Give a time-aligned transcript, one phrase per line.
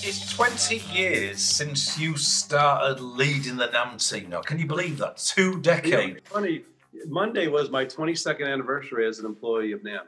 [0.00, 4.40] It's 20 years since you started leading the NAMM team now.
[4.40, 5.16] Can you believe that?
[5.16, 6.20] Two decades.
[6.24, 6.62] Funny,
[7.06, 10.06] Monday was my 22nd anniversary as an employee of NAMM.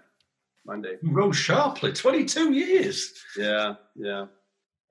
[0.65, 0.97] Monday.
[1.03, 1.93] You rose sharply.
[1.93, 3.15] 22 years.
[3.37, 4.27] Yeah, yeah.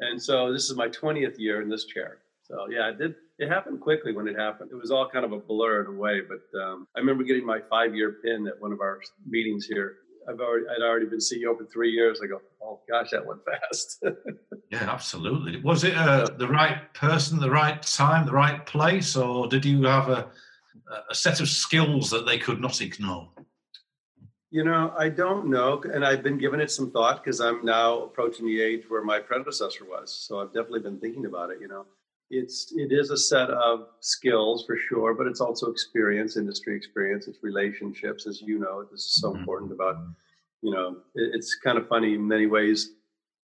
[0.02, 2.18] And so this is my 20th year in this chair.
[2.44, 3.16] So yeah, it did.
[3.38, 4.72] It happened quickly when it happened.
[4.72, 7.46] It was all kind of a blur in a way, but um, I remember getting
[7.46, 9.96] my five-year pin at one of our meetings here.
[10.30, 12.20] I've already, I'd already been CEO for three years.
[12.24, 14.04] I go, oh gosh, that went fast.
[14.72, 15.60] yeah, absolutely.
[15.62, 19.84] Was it uh, the right person, the right time, the right place, or did you
[19.84, 20.28] have a,
[21.10, 23.30] a set of skills that they could not ignore?
[24.52, 28.02] You know, I don't know, and I've been giving it some thought because I'm now
[28.04, 30.12] approaching the age where my predecessor was.
[30.12, 31.60] So I've definitely been thinking about it.
[31.62, 31.86] You know,
[32.30, 37.28] it's it is a set of skills for sure, but it's also experience, industry experience,
[37.28, 38.86] it's relationships, as you know.
[38.92, 39.40] This is so mm-hmm.
[39.40, 39.98] important about.
[40.62, 42.92] You know, it, it's kind of funny in many ways.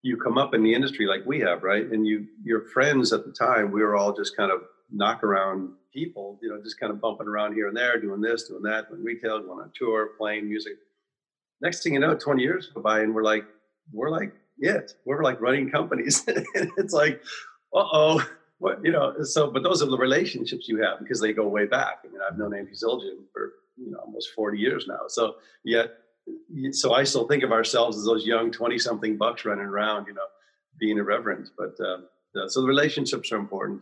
[0.02, 1.86] You come up in the industry like we have, right?
[1.86, 5.70] And you, your friends at the time, we were all just kind of knock around
[5.94, 8.90] people, you know, just kind of bumping around here and there, doing this, doing that,
[8.90, 10.74] doing retail, going on tour, playing music
[11.62, 13.46] next thing you know, 20 years go by and we're like,
[13.92, 14.94] we're like it.
[15.06, 16.24] We're like running companies.
[16.28, 17.22] it's like,
[17.74, 18.26] uh-oh,
[18.60, 21.66] what, you know, so, but those are the relationships you have because they go way
[21.66, 22.00] back.
[22.04, 25.02] I mean, I've known Andy Zildjian for, you know, almost 40 years now.
[25.08, 25.92] So yet,
[26.72, 30.14] so I still think of ourselves as those young 20 something bucks running around, you
[30.14, 30.26] know,
[30.80, 31.50] being irreverent.
[31.58, 33.82] But uh, so the relationships are important.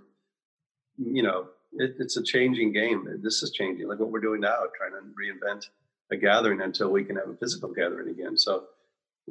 [0.97, 3.07] You know, it, it's a changing game.
[3.21, 5.67] This is changing, like what we're doing now, trying to reinvent
[6.11, 8.37] a gathering until we can have a physical gathering again.
[8.37, 8.65] So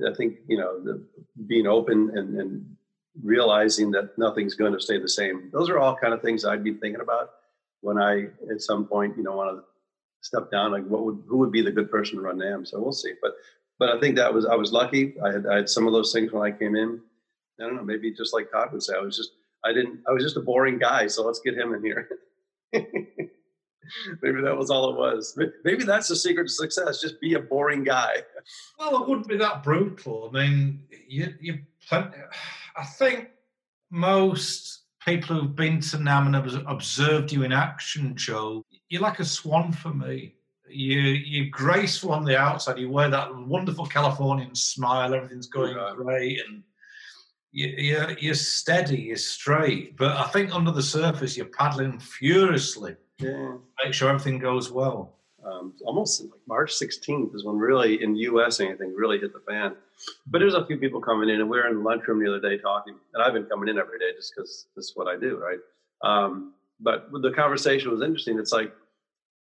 [0.07, 1.05] I think you know the
[1.47, 2.77] being open and, and
[3.21, 5.51] realizing that nothing's going to stay the same.
[5.53, 7.31] Those are all kind of things I'd be thinking about
[7.81, 9.65] when I at some point you know want to
[10.23, 10.73] step down.
[10.73, 12.67] Like what would who would be the good person to run NAMM?
[12.67, 13.13] So we'll see.
[13.21, 13.33] But
[13.79, 15.15] but I think that was I was lucky.
[15.23, 17.01] I had I had some of those things when I came in.
[17.61, 17.85] I don't know.
[17.85, 19.33] Maybe just like Todd would say, I was just
[19.65, 21.07] I didn't I was just a boring guy.
[21.07, 22.09] So let's get him in here.
[22.73, 25.39] maybe that was all it was.
[25.65, 28.17] Maybe that's the secret to success: just be a boring guy.
[28.79, 30.31] Well, it wouldn't be that brutal.
[30.35, 31.59] I mean, you you
[31.89, 32.17] plenty.
[32.77, 33.31] I think
[33.91, 39.21] most people who've been to NAMM and have observed you in action, Joe, you're like
[39.21, 40.35] a swan for me.
[40.69, 42.79] You you graceful on the outside.
[42.79, 45.15] You wear that wonderful Californian smile.
[45.15, 45.95] Everything's going right.
[45.95, 46.63] great, and
[47.51, 49.97] you, you're, you're steady, you're straight.
[49.99, 53.57] But I think under the surface, you're paddling furiously yeah.
[53.83, 55.19] Make sure everything goes well.
[55.45, 58.61] Um, almost like March 16th is when really in the U.S.
[58.61, 59.75] anything really hit the fan.
[60.27, 62.41] But there's a few people coming in, and we were in the lunchroom the other
[62.41, 65.19] day talking, and I've been coming in every day just because this is what I
[65.19, 65.59] do, right?
[66.05, 68.39] Um, but the conversation was interesting.
[68.39, 68.73] It's like,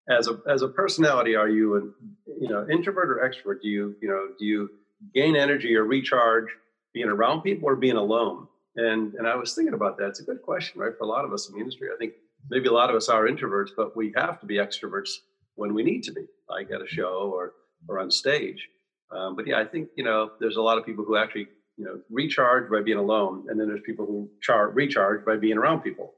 [0.09, 1.93] as a as a personality, are you an
[2.39, 3.61] you know introvert or extrovert?
[3.61, 4.69] Do you you know do you
[5.13, 6.47] gain energy or recharge
[6.93, 8.47] being around people or being alone?
[8.75, 10.07] And and I was thinking about that.
[10.07, 10.93] It's a good question, right?
[10.97, 12.13] For a lot of us in the industry, I think
[12.49, 15.11] maybe a lot of us are introverts, but we have to be extroverts
[15.59, 17.53] when we need to be, like at a show or
[17.87, 18.67] or on stage.
[19.11, 21.47] Um, but yeah, I think you know there's a lot of people who actually
[21.77, 25.57] you know recharge by being alone, and then there's people who char- recharge by being
[25.57, 26.13] around people.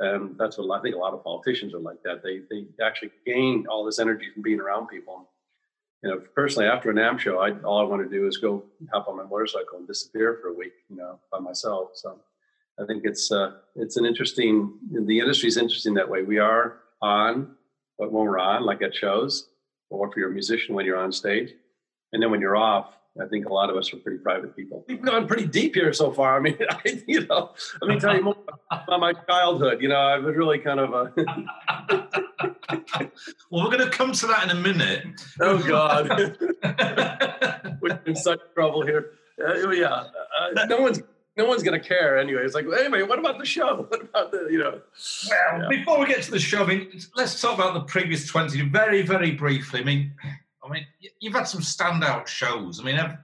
[0.00, 2.22] And that's what I think a lot of politicians are like that.
[2.22, 5.30] They they actually gain all this energy from being around people.
[6.02, 8.64] You know, personally, after a NAMM show, I, all I want to do is go
[8.92, 11.92] hop on my motorcycle and disappear for a week, you know, by myself.
[11.94, 12.20] So
[12.78, 14.74] I think it's uh, it's an interesting.
[14.90, 16.22] The industry is interesting that way.
[16.22, 17.56] We are on,
[17.98, 19.48] but when we're on, like at shows,
[19.90, 21.50] or if you're a musician when you're on stage,
[22.12, 24.84] and then when you're off, I think a lot of us are pretty private people.
[24.88, 26.36] We've gone pretty deep here so far.
[26.36, 28.36] I mean, I, you know, let me tell you more
[28.70, 29.80] about my childhood.
[29.80, 31.12] You know, I was really kind of a.
[33.50, 35.04] well, we're going to come to that in a minute.
[35.40, 36.08] Oh God,
[37.80, 39.12] we're in such trouble here.
[39.40, 40.04] Uh, yeah,
[40.56, 41.00] uh, no one's
[41.36, 42.42] no one's going to care anyway.
[42.44, 43.86] It's like, anyway, what about the show?
[43.90, 44.80] What about the, you know?
[45.30, 45.68] Well, yeah.
[45.68, 49.02] before we get to the show, I mean, let's talk about the previous 20 very,
[49.02, 49.80] very briefly.
[49.80, 50.12] I mean,
[50.64, 50.86] I mean,
[51.20, 52.80] you've had some standout shows.
[52.80, 53.18] I mean,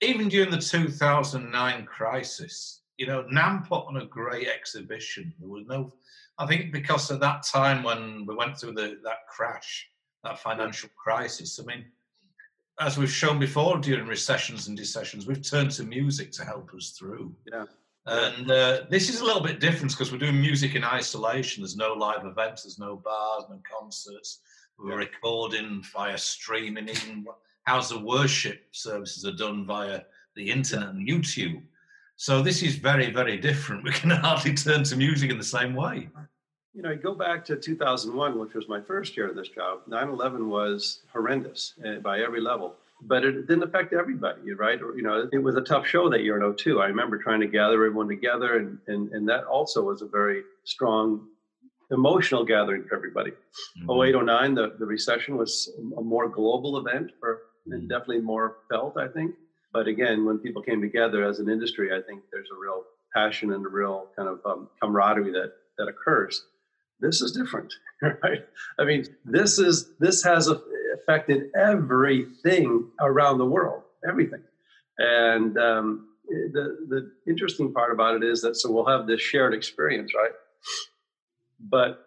[0.00, 5.32] even during the 2009 crisis, you know, NAMM put on a great exhibition.
[5.38, 5.92] There was no,
[6.38, 9.88] I think because at that time when we went through the, that crash,
[10.24, 11.84] that financial crisis, I mean,
[12.80, 16.90] as we've shown before during recessions and decessions, we've turned to music to help us
[16.98, 17.34] through.
[17.52, 17.66] Yeah.
[18.06, 21.62] And uh, this is a little bit different because we're doing music in isolation.
[21.62, 24.40] There's no live events, there's no bars, no concerts.
[24.78, 25.08] We're yeah.
[25.08, 26.88] recording via streaming.
[26.88, 27.26] Even
[27.64, 30.00] how's the worship services are done via
[30.34, 31.62] the internet and YouTube.
[32.16, 33.84] So this is very, very different.
[33.84, 36.08] We can hardly turn to music in the same way
[36.74, 39.80] you know, go back to 2001, which was my first year of this job.
[39.88, 42.76] 9/11 was horrendous uh, by every level.
[43.02, 44.80] but it didn't affect everybody, right?
[44.82, 46.80] Or, you know, it was a tough show that year in 02.
[46.80, 50.42] I remember trying to gather everyone together, and, and, and that also was a very
[50.64, 51.26] strong
[51.90, 53.32] emotional gathering for everybody.
[53.82, 54.18] Mm-hmm.
[54.18, 57.88] 08, 09, the, the recession was a more global event for, and mm-hmm.
[57.88, 59.34] definitely more felt, I think.
[59.72, 62.84] But again, when people came together as an industry, I think there's a real
[63.14, 66.44] passion and a real kind of um, camaraderie that, that occurs.
[67.00, 67.72] This is different,
[68.22, 68.44] right?
[68.78, 70.48] I mean, this is this has
[70.94, 74.42] affected everything around the world, everything.
[74.98, 79.54] And um, the the interesting part about it is that so we'll have this shared
[79.54, 80.32] experience, right?
[81.58, 82.06] But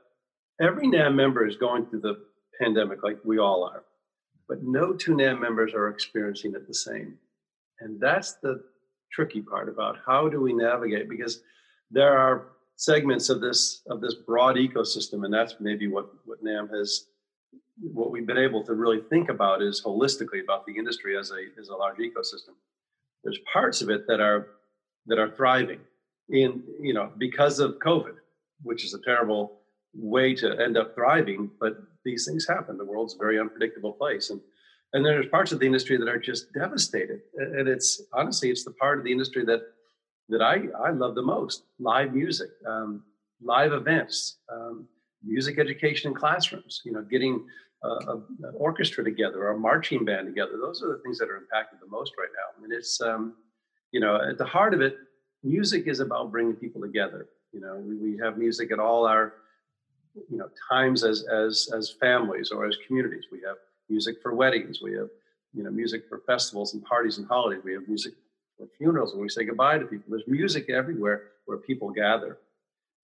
[0.62, 2.24] every NAMM member is going through the
[2.60, 3.84] pandemic like we all are,
[4.48, 7.18] but no two NAMM members are experiencing it the same.
[7.80, 8.63] And that's the
[9.12, 11.42] tricky part about how do we navigate because
[11.92, 16.69] there are segments of this of this broad ecosystem, and that's maybe what what NAMM
[16.77, 17.07] has
[17.81, 21.59] what we've been able to really think about is holistically about the industry as a
[21.59, 22.55] as a large ecosystem.
[23.23, 24.47] There's parts of it that are
[25.07, 25.79] that are thriving
[26.29, 28.15] in you know because of COVID,
[28.61, 29.59] which is a terrible
[29.93, 31.49] way to end up thriving.
[31.59, 32.77] But these things happen.
[32.77, 34.41] The world's a very unpredictable place, and
[34.93, 37.21] and there's parts of the industry that are just devastated.
[37.35, 39.61] And it's honestly, it's the part of the industry that
[40.29, 43.03] that I I love the most: live music, um,
[43.41, 44.87] live events, um,
[45.23, 46.81] music education in classrooms.
[46.85, 47.45] You know, getting
[47.83, 48.23] an
[48.55, 50.53] orchestra together or a marching band together.
[50.59, 52.63] Those are the things that are impacted the most right now.
[52.63, 53.35] And it's um,
[53.91, 54.97] you know, at the heart of it,
[55.43, 57.27] music is about bringing people together.
[57.51, 59.33] You know, we, we have music at all our
[60.29, 63.25] you know times as as as families or as communities.
[63.31, 63.57] We have
[63.89, 64.79] music for weddings.
[64.81, 65.09] We have
[65.53, 67.63] you know music for festivals and parties and holidays.
[67.63, 68.13] We have music
[68.77, 70.06] funerals when we say goodbye to people.
[70.10, 72.38] There's music everywhere where people gather.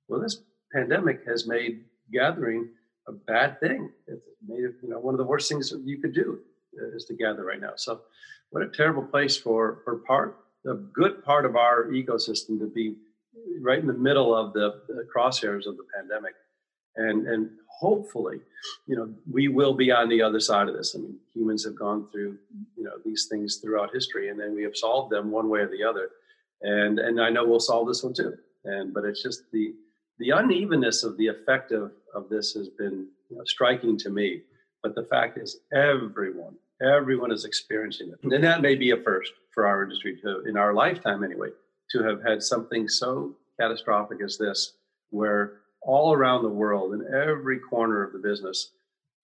[0.07, 0.41] Well, this
[0.73, 2.69] pandemic has made gathering
[3.07, 3.91] a bad thing.
[4.07, 6.39] It's made it, you know, one of the worst things you could do
[6.79, 7.73] uh, is to gather right now.
[7.75, 8.01] So,
[8.51, 12.95] what a terrible place for for part the good part of our ecosystem to be
[13.61, 14.81] right in the middle of the
[15.15, 16.33] crosshairs of the pandemic,
[16.95, 18.39] and and hopefully,
[18.87, 20.95] you know, we will be on the other side of this.
[20.95, 22.37] I mean, humans have gone through
[22.77, 25.69] you know these things throughout history, and then we have solved them one way or
[25.69, 26.09] the other,
[26.61, 28.33] and and I know we'll solve this one too.
[28.65, 29.73] And but it's just the
[30.19, 34.41] the unevenness of the effect of, of this has been you know, striking to me.
[34.83, 38.19] But the fact is, everyone, everyone is experiencing it.
[38.23, 41.49] And that may be a first for our industry to, in our lifetime anyway,
[41.91, 44.73] to have had something so catastrophic as this,
[45.09, 48.71] where all around the world, in every corner of the business,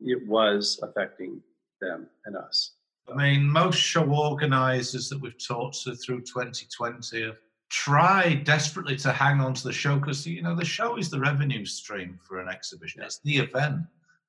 [0.01, 1.41] it was affecting
[1.81, 2.73] them and us.
[3.11, 7.37] I mean, most show organizers that we've talked to through 2020 have
[7.73, 11.19] try desperately to hang on to the show because you know the show is the
[11.19, 13.03] revenue stream for an exhibition.
[13.03, 13.81] It's the event.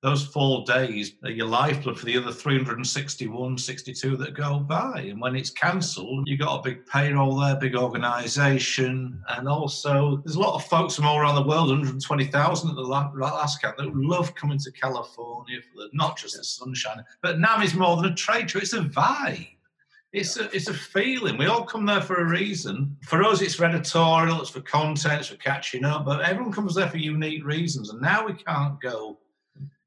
[0.03, 5.05] Those four days are your lifeblood for the other 361, 62 that go by.
[5.09, 9.23] And when it's cancelled, you've got a big payroll there, big organisation.
[9.29, 12.81] And also, there's a lot of folks from all around the world, 120,000 at the
[12.81, 17.63] last count, that love coming to California for the, not just the sunshine, but NAMM
[17.63, 19.47] is more than a trade show, it's a vibe.
[20.11, 21.37] It's a, it's a feeling.
[21.37, 22.97] We all come there for a reason.
[23.03, 26.75] For us, it's for editorial, it's for content, it's for catching up, but everyone comes
[26.75, 27.89] there for unique reasons.
[27.89, 29.17] And now we can't go.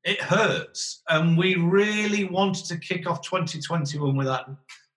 [0.06, 1.02] It hurts.
[1.10, 4.48] And we really wanted to kick off 2021 with that.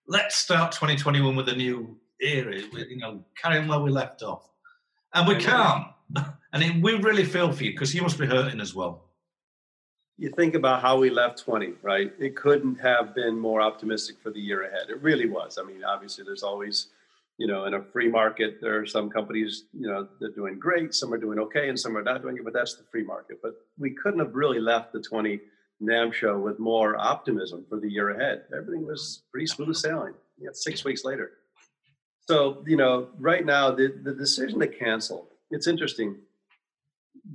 [0.06, 4.48] Let's start 2021 with a new era, with, you know, carrying where we left off.
[5.12, 5.86] And we can't.
[6.52, 9.10] And it, we really feel for you because you must be hurting as well
[10.20, 12.12] you think about how we left 20, right?
[12.18, 14.90] It couldn't have been more optimistic for the year ahead.
[14.90, 15.58] It really was.
[15.58, 16.88] I mean, obviously, there's always,
[17.40, 20.92] you know, in a free market, there are some companies, you know, they're doing great,
[20.92, 23.38] some are doing okay, and some are not doing it, but that's the free market.
[23.42, 25.40] But we couldn't have really left the 20
[25.82, 28.42] NAMM show with more optimism for the year ahead.
[28.54, 30.12] Everything was pretty smooth sailing.
[30.38, 31.32] Yeah, six weeks later.
[32.28, 36.16] So, you know, right now, the, the decision to cancel, it's interesting.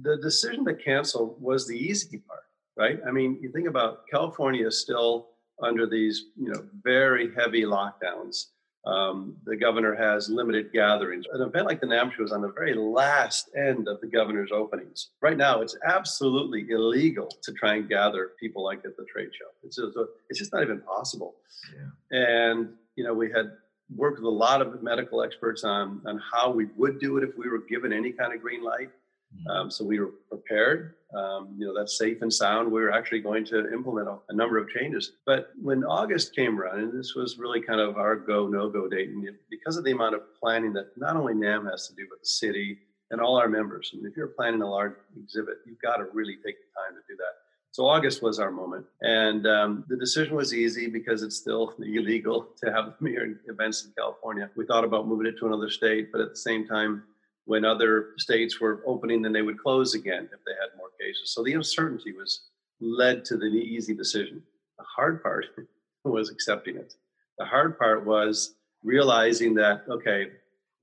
[0.02, 2.46] The decision to cancel was the easy part
[2.78, 3.00] right?
[3.08, 5.30] I mean, you think about California is still
[5.62, 8.48] under these, you know, very heavy lockdowns.
[8.86, 11.26] Um, the governor has limited gatherings.
[11.34, 14.52] An event like the NAMM show is on the very last end of the governor's
[14.52, 15.10] openings.
[15.22, 19.48] Right now, it's absolutely illegal to try and gather people like at the trade show.
[19.64, 19.98] It's just,
[20.30, 21.36] it's just not even possible.
[21.76, 22.20] Yeah.
[22.20, 23.52] And you know, we had
[23.96, 27.38] worked with a lot of medical experts on on how we would do it if
[27.38, 28.90] we were given any kind of green light.
[29.36, 29.52] Mm-hmm.
[29.52, 30.96] Um, so we were prepared.
[31.16, 32.72] Um, you know, that's safe and sound.
[32.72, 35.14] We are actually going to implement a, a, number of changes.
[35.26, 38.90] But when August came around, and this was really kind of our go no go
[38.90, 42.06] date, and because of the amount of planning that not only NAMM has to do,
[42.10, 42.80] but the city
[43.12, 43.92] and all our members.
[43.94, 47.02] And if you're planning a large exhibit, you've got to really take the time to
[47.08, 47.34] do that.
[47.72, 52.48] So August was our moment, and um, the decision was easy because it's still illegal
[52.64, 54.50] to have mere events in California.
[54.56, 57.04] We thought about moving it to another state, but at the same time,
[57.46, 61.32] when other states were opening, then they would close again if they had more cases.
[61.32, 62.42] So the uncertainty was
[62.82, 64.42] led to the easy decision.
[64.78, 65.46] The hard part
[66.04, 66.94] was accepting it.
[67.38, 70.28] The hard part was realizing that okay,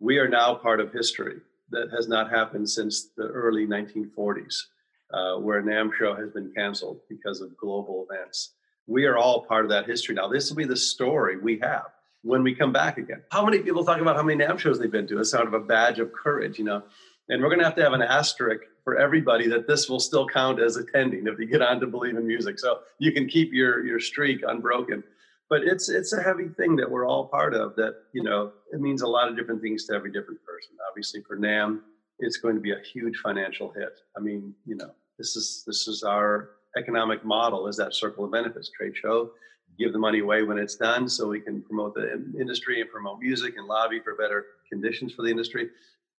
[0.01, 1.41] we are now part of history
[1.71, 4.55] that has not happened since the early 1940s
[5.13, 8.55] uh, where NAMM show has been canceled because of global events.
[8.87, 10.29] We are all part of that history now.
[10.29, 11.87] This will be the story we have
[12.23, 13.23] when we come back again.
[13.31, 15.21] How many people talk about how many NAMM shows they've been to?
[15.21, 16.83] It's sort of a badge of courage, you know.
[17.29, 20.27] And we're going to have to have an asterisk for everybody that this will still
[20.27, 22.59] count as attending if you get on to believe in music.
[22.59, 25.05] So you can keep your your streak unbroken.
[25.49, 27.77] But it's it's a heavy thing that we're all part of.
[27.77, 30.73] That you know it means a lot of different things to every different person.
[30.91, 31.81] Obviously, for NAMM,
[32.19, 34.01] it's going to be a huge financial hit.
[34.17, 38.33] I mean, you know, this is this is our economic model is that circle of
[38.33, 39.31] benefits trade show
[39.79, 43.19] give the money away when it's done so we can promote the industry and promote
[43.21, 45.71] music and lobby for better conditions for the industry.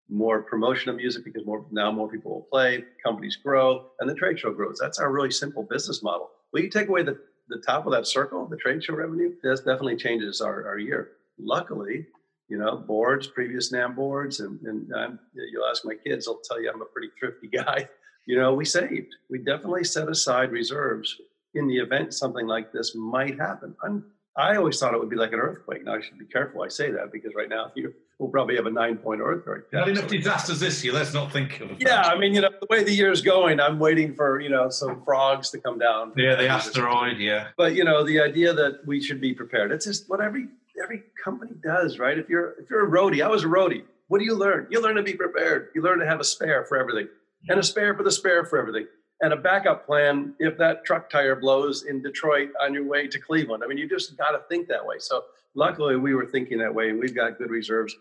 [0.09, 4.15] More promotion of music because more now more people will play companies grow and the
[4.15, 4.79] trade show grows.
[4.81, 6.31] That's our really simple business model.
[6.53, 7.19] Well you take away the,
[7.49, 9.33] the top of that circle the trade show revenue?
[9.43, 11.13] This definitely changes our, our year.
[11.39, 12.07] Luckily
[12.49, 16.61] you know boards previous NAMM boards and, and I'm, you'll ask my kids they'll tell
[16.61, 17.89] you i'm a pretty thrifty guy.
[18.27, 19.17] You know, we saved.
[19.31, 21.21] We definitely set aside reserves
[21.55, 23.75] in the event something like this might happen.
[23.85, 24.05] I'm,
[24.37, 25.85] I always thought it would be like an earthquake.
[25.85, 28.67] Now I should be careful I say that because right now you will probably have
[28.67, 29.65] a nine point earthquake.
[29.73, 30.95] Not enough disasters this year.
[30.95, 31.77] Let's not think of it.
[31.81, 34.71] Yeah, I mean, you know, the way the year's going, I'm waiting for you know
[34.71, 36.13] some frogs to come down.
[36.17, 37.19] Yeah, the asteroid.
[37.19, 37.49] Yeah.
[37.59, 39.73] But you know, the idea that we should be prepared.
[39.73, 40.47] It's just what every
[40.83, 42.17] every company does, right?
[42.17, 43.83] If you're if you're a roadie, I was a roadie.
[44.09, 44.67] What do you learn?
[44.71, 45.69] You learn to be prepared.
[45.75, 47.09] You learn to have a spare for everything
[47.49, 48.87] and a spare for the spare for everything
[49.23, 53.19] and a backup plan if that truck tire blows in Detroit on your way to
[53.19, 53.63] Cleveland.
[53.65, 54.97] I mean, you just got to think that way.
[54.99, 55.25] So,
[55.55, 57.95] luckily, we were thinking that way, we've got good reserves.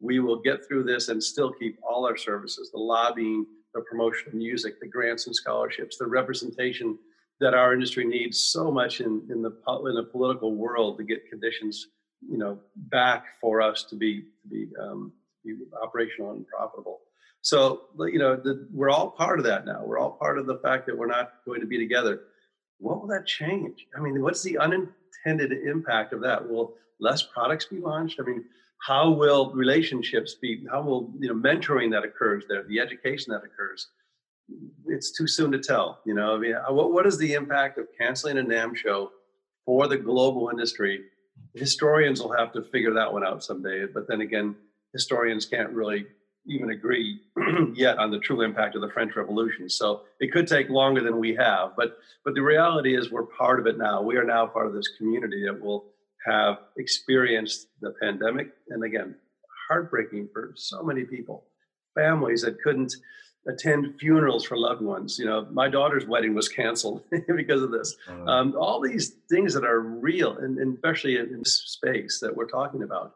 [0.00, 4.28] We will get through this and still keep all our services the lobbying, the promotion
[4.28, 6.98] of music, the grants and scholarships, the representation
[7.40, 9.50] that our industry needs so much in, in, the,
[9.88, 11.88] in the political world to get conditions
[12.28, 15.12] you know back for us to be to be, um,
[15.44, 17.00] be operational and profitable
[17.44, 19.82] so, you know, the, we're all part of that now.
[19.84, 22.22] We're all part of the fact that we're not going to be together.
[22.78, 23.86] What will that change?
[23.94, 26.48] I mean, what's the unintended impact of that?
[26.48, 28.18] Will less products be launched?
[28.18, 28.46] I mean,
[28.78, 30.64] how will relationships be?
[30.70, 33.88] How will, you know, mentoring that occurs there, the education that occurs?
[34.86, 36.00] It's too soon to tell.
[36.06, 39.10] You know, I mean, uh, what, what is the impact of canceling a NAMM show
[39.66, 41.02] for the global industry?
[41.52, 43.84] Historians will have to figure that one out someday.
[43.84, 44.56] But then again,
[44.94, 46.06] historians can't really
[46.46, 47.20] even agree
[47.74, 49.68] yet on the true impact of the French Revolution.
[49.68, 53.60] So it could take longer than we have, but but the reality is we're part
[53.60, 54.02] of it now.
[54.02, 55.86] We are now part of this community that will
[56.26, 59.14] have experienced the pandemic, and again,
[59.68, 61.44] heartbreaking for so many people,
[61.94, 62.94] families that couldn't
[63.46, 65.18] attend funerals for loved ones.
[65.18, 67.02] You know, my daughter's wedding was canceled
[67.36, 67.94] because of this.
[68.08, 68.24] Uh-huh.
[68.24, 72.48] Um, all these things that are real, and, and especially in, in space that we're
[72.48, 73.14] talking about.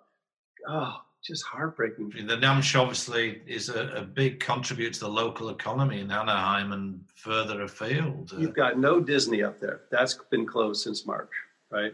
[0.68, 2.10] Oh, just heartbreaking.
[2.10, 7.00] The NAMM obviously is a, a, big contributor to the local economy in Anaheim and
[7.16, 8.32] further afield.
[8.38, 9.82] You've got no Disney up there.
[9.90, 11.30] That's been closed since March,
[11.70, 11.92] right?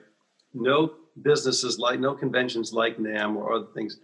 [0.53, 3.99] No businesses like, no conventions like NAMM or other things.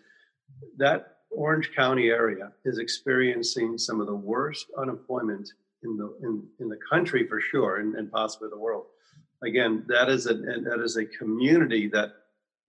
[0.78, 6.68] That Orange County area is experiencing some of the worst unemployment in the in, in
[6.68, 8.86] the country for sure, and, and possibly the world.
[9.42, 12.12] Again, that is a that is a community that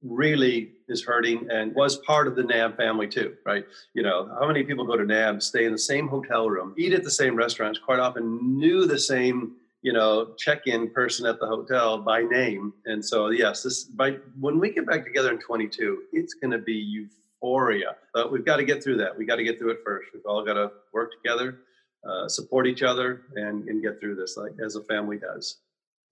[0.03, 3.65] really is hurting and was part of the NAB family too, right?
[3.93, 6.93] You know, how many people go to NAB, stay in the same hotel room, eat
[6.93, 11.45] at the same restaurants, quite often knew the same, you know, check-in person at the
[11.45, 12.73] hotel by name.
[12.85, 16.59] And so, yes, this by when we get back together in 22, it's going to
[16.59, 17.95] be euphoria.
[18.13, 19.15] But we've got to get through that.
[19.17, 20.09] We got to get through it first.
[20.13, 21.59] We've all got to work together,
[22.07, 25.57] uh, support each other, and, and get through this like as a family does.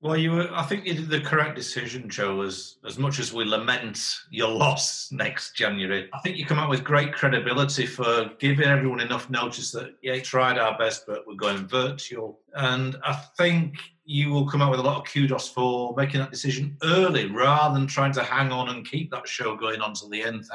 [0.01, 2.41] Well, you were, I think you did the correct decision, Joe.
[2.41, 6.69] As as much as we lament your loss next January, I think you come out
[6.69, 11.35] with great credibility for giving everyone enough notice that yeah, tried our best, but we're
[11.35, 12.39] going virtual.
[12.53, 13.75] And I think
[14.05, 17.77] you will come out with a lot of kudos for making that decision early, rather
[17.77, 20.45] than trying to hang on and keep that show going on to the end,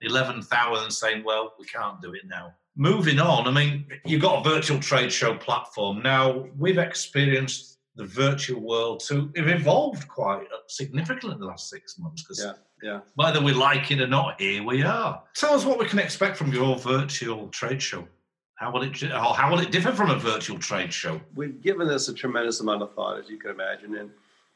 [0.00, 3.84] the eleventh hour, and saying, "Well, we can't do it now." Moving on, I mean,
[4.04, 6.46] you've got a virtual trade show platform now.
[6.56, 12.22] We've experienced the virtual world to have evolved quite significantly in the last six months.
[12.22, 13.00] Because yeah, yeah.
[13.14, 15.22] whether we like it or not, here we are.
[15.34, 18.06] Tell us what we can expect from your virtual trade show.
[18.54, 21.20] How will it how will it differ from a virtual trade show?
[21.34, 24.10] We've given this a tremendous amount of thought, as you can imagine, and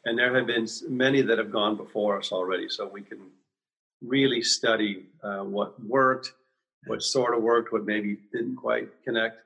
[0.05, 3.19] and there have been many that have gone before us already, so we can
[4.03, 6.33] really study uh, what worked,
[6.87, 9.39] what sort of worked, what maybe didn't quite connect,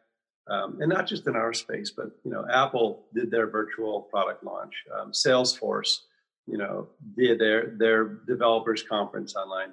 [0.50, 4.44] um, and not just in our space, but you know, Apple did their virtual product
[4.44, 6.00] launch, um, Salesforce,
[6.46, 9.70] you know, did their their developers conference online,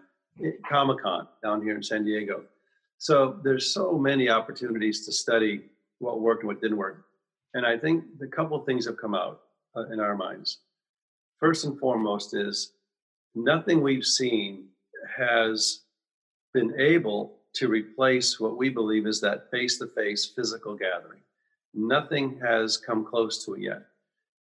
[0.69, 2.43] Comic Con down here in San Diego
[2.97, 5.61] so there's so many opportunities to study
[5.99, 7.05] what worked and what didn't work.
[7.53, 9.41] And I think the couple things have come out
[9.75, 10.59] uh, in our minds.
[11.39, 12.73] First and foremost is
[13.35, 14.65] nothing we've seen
[15.15, 15.81] has
[16.53, 21.21] been able to replace what we believe is that face-to-face physical gathering.
[21.73, 23.83] Nothing has come close to it yet.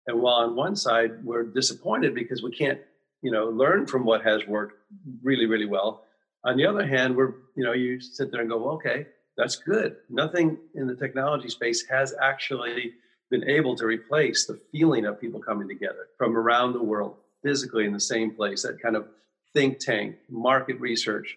[0.06, 2.80] And while on one side we're disappointed because we can't,
[3.22, 4.78] you know, learn from what has worked
[5.22, 6.04] really, really well,
[6.44, 9.56] on the other hand, we're, you know, you sit there and go, well, okay, that's
[9.56, 9.96] good.
[10.08, 12.92] Nothing in the technology space has actually
[13.30, 17.84] been able to replace the feeling of people coming together from around the world, physically
[17.84, 19.08] in the same place, that kind of
[19.52, 21.36] think tank, market research,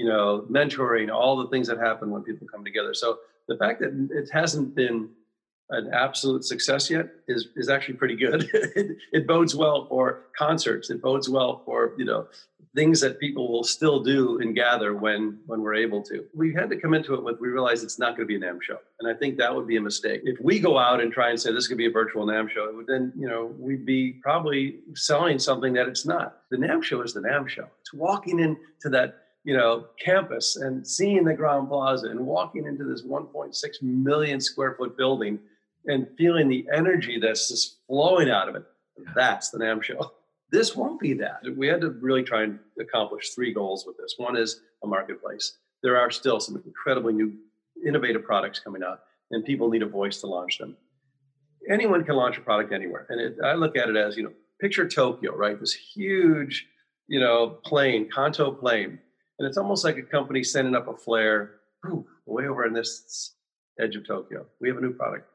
[0.00, 2.94] you know, mentoring, all the things that happen when people come together.
[2.94, 5.10] So the fact that it hasn't been
[5.68, 8.48] an absolute success yet is is actually pretty good.
[8.54, 10.88] it, it, bodes well for concerts.
[10.88, 12.28] It bodes well for you know
[12.74, 16.24] things that people will still do and gather when when we're able to.
[16.34, 18.48] We had to come into it with we realize it's not going to be a
[18.48, 20.22] NAMM show, and I think that would be a mistake.
[20.24, 22.72] If we go out and try and say this could be a virtual NAMM show,
[22.74, 26.38] would, then you know we'd be probably selling something that it's not.
[26.50, 27.68] The NAMM show is the NAMM show.
[27.82, 32.84] It's walking into that you know, campus and seeing the Grand Plaza and walking into
[32.84, 35.38] this 1.6 million square foot building
[35.86, 38.64] and feeling the energy that's just flowing out of it.
[39.14, 40.12] That's the NAMM show.
[40.50, 41.42] This won't be that.
[41.56, 44.14] We had to really try and accomplish three goals with this.
[44.18, 45.58] One is a marketplace.
[45.82, 47.32] There are still some incredibly new,
[47.86, 50.76] innovative products coming out, and people need a voice to launch them.
[51.70, 54.32] Anyone can launch a product anywhere, and it, I look at it as you know,
[54.60, 55.58] picture Tokyo, right?
[55.58, 56.66] This huge,
[57.06, 58.98] you know, plain, Kanto plain,
[59.40, 63.34] and it's almost like a company sending up a flare, whew, way over in this
[63.80, 64.46] edge of Tokyo.
[64.60, 65.26] We have a new product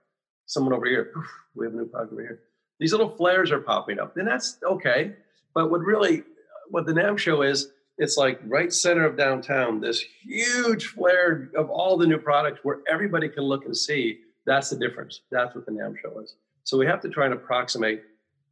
[0.46, 1.12] someone over here,
[1.56, 2.40] we have a new product over here.
[2.80, 5.14] These little flares are popping up, and that's okay.
[5.54, 6.24] But what really,
[6.70, 11.70] what the NAMM show is, it's like right center of downtown, this huge flare of
[11.70, 14.20] all the new products where everybody can look and see.
[14.46, 15.22] That's the difference.
[15.32, 16.36] That's what the NAMM show is.
[16.66, 18.04] So we have to try and approximate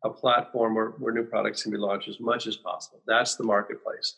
[0.05, 3.01] a platform where, where new products can be launched as much as possible.
[3.05, 4.15] That's the marketplace.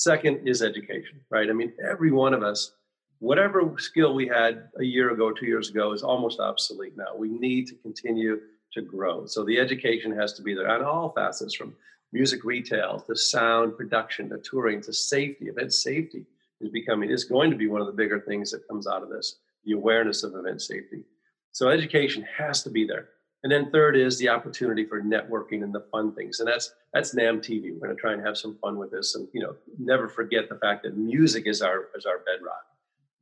[0.00, 1.50] Second is education, right?
[1.50, 2.72] I mean, every one of us
[3.20, 7.14] whatever skill we had a year ago, two years ago, is almost obsolete now.
[7.16, 8.40] We need to continue
[8.72, 9.26] to grow.
[9.26, 11.74] So the education has to be there on all facets from
[12.12, 15.48] music retail to sound production to touring to safety.
[15.48, 16.24] Event safety
[16.62, 19.10] is becoming, is going to be one of the bigger things that comes out of
[19.10, 19.36] this
[19.66, 21.04] the awareness of event safety.
[21.52, 23.08] So education has to be there.
[23.42, 26.40] And then third is the opportunity for networking and the fun things.
[26.40, 27.72] And that's that's NAMM TV.
[27.72, 30.48] We're going to try and have some fun with this and you know never forget
[30.48, 32.64] the fact that music is our is our bedrock.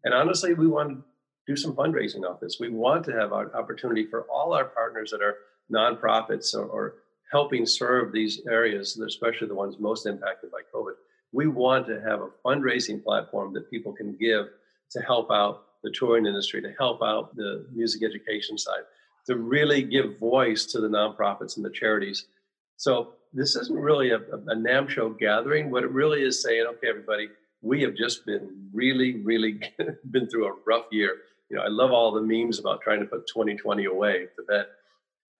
[0.04, 1.04] And honestly, we want to
[1.46, 2.58] do some fundraising off this.
[2.60, 5.36] We want to have an opportunity for all our partners that are
[5.72, 6.94] nonprofits or, or
[7.32, 10.94] helping serve these areas, especially the ones most impacted by COVID.
[11.32, 14.46] We want to have a fundraising platform that people can give
[14.92, 18.82] to help out the touring industry, to help out the music education side,
[19.28, 22.26] to really give voice to the nonprofits and the charities.
[22.78, 25.70] So this isn't really a, a NAMM show gathering.
[25.70, 27.28] What it really is saying, okay, everybody,
[27.60, 29.60] we have just been really, really
[30.10, 31.18] been through a rough year.
[31.50, 34.66] You know, I love all the memes about trying to put 2020 away to bed,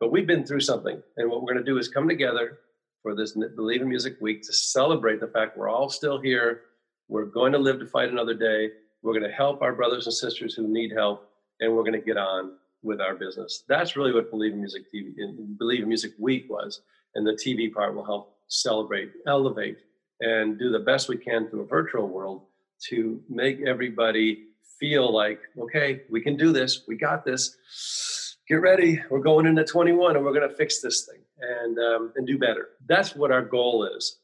[0.01, 1.03] but we've been through something.
[1.17, 2.59] And what we're going to do is come together
[3.03, 6.63] for this Believe in Music Week to celebrate the fact we're all still here.
[7.09, 8.71] We're going to live to fight another day.
[9.03, 12.05] We're going to help our brothers and sisters who need help, and we're going to
[12.05, 13.65] get on with our business.
[13.69, 15.13] That's really what Believe in Music TV,
[15.59, 16.81] Believe in Music Week was,
[17.15, 19.79] and the TV part will help celebrate, elevate,
[20.21, 22.43] and do the best we can through a virtual world
[22.89, 24.45] to make everybody
[24.79, 28.37] feel like, okay, we can do this, we got this.
[28.49, 32.13] Get ready, we're going into 21 and we're going to fix this thing and um,
[32.17, 32.71] and do better.
[32.87, 34.19] That's what our goal is.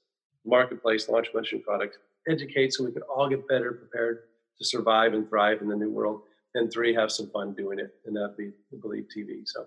[0.46, 4.20] Marketplace, launch mission product, educate so we can all get better prepared
[4.58, 6.22] to survive and thrive in the new world.
[6.54, 9.42] And three, have some fun doing it, and that'd be Believe TV.
[9.44, 9.66] So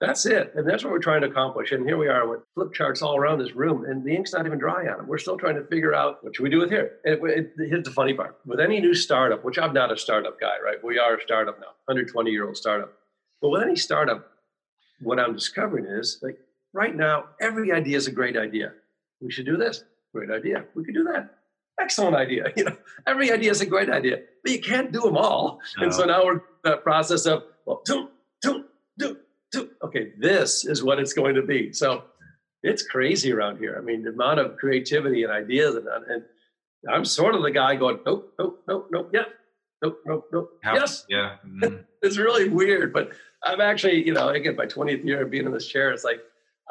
[0.00, 0.52] that's it.
[0.54, 1.72] And that's what we're trying to accomplish.
[1.72, 4.44] And here we are with flip charts all around this room, and the ink's not
[4.44, 5.06] even dry on them.
[5.06, 6.96] We're still trying to figure out what should we do with here.
[7.04, 9.96] And it, it, here's the funny part: with any new startup, which I'm not a
[9.96, 10.82] startup guy, right?
[10.82, 12.92] We are a startup now, 120 year old startup.
[13.40, 14.26] But with any startup,
[15.00, 16.38] what I'm discovering is like
[16.72, 18.72] right now, every idea is a great idea.
[19.20, 19.84] We should do this.
[20.12, 20.64] Great idea.
[20.74, 21.35] We could do that.
[21.80, 22.52] Excellent idea.
[22.56, 25.60] You know, every idea is a great idea, but you can't do them all.
[25.78, 25.84] No.
[25.84, 28.08] And so now we're in that process of well, do,
[28.42, 28.64] do,
[28.98, 29.18] do,
[29.52, 29.70] do.
[29.82, 31.72] Okay, this is what it's going to be.
[31.72, 32.04] So
[32.62, 33.76] it's crazy around here.
[33.78, 36.22] I mean, the amount of creativity and ideas, and, and
[36.88, 39.24] I'm sort of the guy going, nope, nope, nope, nope, yeah,
[39.82, 41.36] nope, nope, nope, How, yes, yeah.
[41.46, 41.84] Mm.
[42.02, 43.12] it's really weird, but
[43.44, 46.20] I'm actually, you know, again, my 20th year of being in this chair, it's like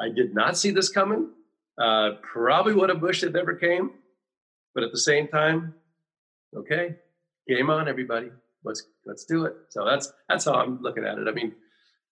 [0.00, 1.30] I did not see this coming.
[1.80, 3.90] Uh, probably would have wished it never came,
[4.76, 5.74] but at the same time,
[6.54, 6.96] okay,
[7.48, 8.30] game on, everybody.
[8.62, 9.54] Let's let's do it.
[9.70, 11.26] So that's that's how I'm looking at it.
[11.26, 11.54] I mean,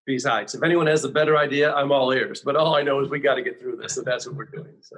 [0.07, 2.41] besides, if anyone has a better idea, I'm all ears.
[2.43, 4.47] But all I know is we got to get through this, and that's what we're
[4.47, 4.77] doing.
[4.81, 4.97] So.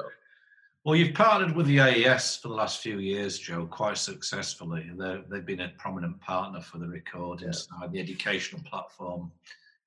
[0.85, 4.88] Well, you've partnered with the AES for the last few years, Joe, quite successfully.
[4.96, 7.52] they have been a prominent partner for the recording yeah.
[7.52, 9.33] side, the educational platform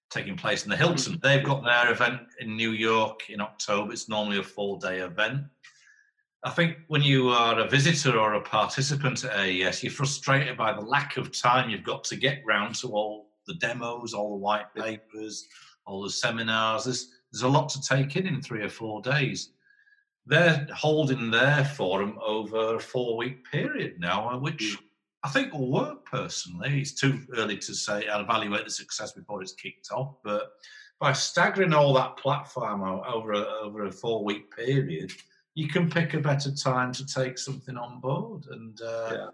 [0.10, 1.14] taking place in the Hilton.
[1.14, 1.26] Mm-hmm.
[1.26, 3.94] They've got their event in New York in October.
[3.94, 5.44] It's normally a full day event.
[6.44, 10.72] I think when you are a visitor or a participant at AES, you're frustrated by
[10.72, 14.38] the lack of time you've got to get round to all the demos, all the
[14.38, 15.48] white papers,
[15.86, 16.86] all the seminars.
[16.86, 19.52] There's, there's a lot to take in in three or four days.
[20.26, 24.86] They're holding their forum over a four week period now, which hmm.
[25.24, 26.80] I think will work personally.
[26.80, 30.54] It's too early to say and evaluate the success before it's kicked off, but
[31.02, 35.12] by staggering all that platform over a, over a four week period,
[35.60, 38.46] you can pick a better time to take something on board.
[38.50, 39.28] And uh, yeah.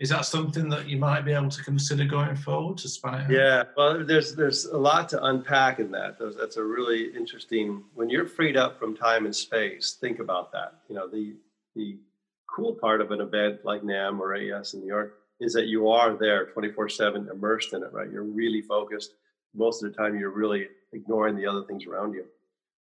[0.00, 3.30] is that something that you might be able to consider going forward to span it?
[3.30, 6.16] Yeah, well, there's there's a lot to unpack in that.
[6.18, 7.84] That's a really interesting.
[7.94, 10.80] When you're freed up from time and space, think about that.
[10.88, 11.34] You know, the
[11.74, 11.98] the
[12.50, 15.90] cool part of an event like NAMM or AES in New York is that you
[15.90, 17.92] are there 24/7, immersed in it.
[17.92, 19.12] Right, you're really focused.
[19.54, 22.24] Most of the time, you're really ignoring the other things around you.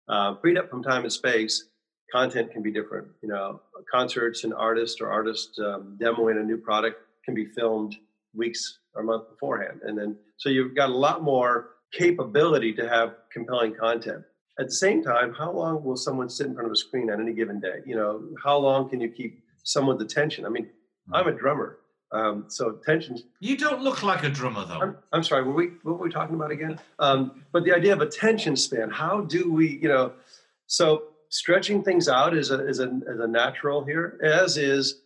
[0.08, 1.68] Uh, freed up from time and space
[2.12, 3.08] content can be different.
[3.22, 7.96] You know, concerts and artists or artists um, demoing a new product can be filmed
[8.34, 13.14] weeks or month beforehand, and then so you've got a lot more capability to have
[13.32, 14.24] compelling content.
[14.58, 17.20] At the same time, how long will someone sit in front of a screen on
[17.20, 17.80] any given day?
[17.86, 20.44] You know, how long can you keep someone's attention?
[20.44, 20.68] I mean,
[21.08, 21.14] hmm.
[21.14, 21.78] I'm a drummer.
[22.12, 23.18] Um, so attention.
[23.40, 24.80] You don't look like a drummer, though.
[24.80, 25.44] I'm, I'm sorry.
[25.44, 26.78] Were we what were we talking about again?
[26.98, 28.90] Um, but the idea of attention span.
[28.90, 30.12] How do we, you know?
[30.66, 35.00] So stretching things out is a, is a, is a natural here, as is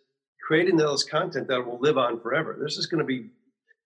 [0.45, 2.59] creating those content that will live on forever.
[2.61, 3.29] This is going to be